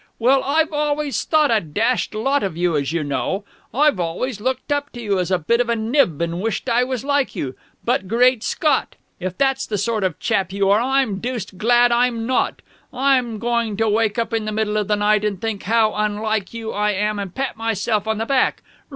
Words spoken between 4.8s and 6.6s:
to you as a bit of a nib and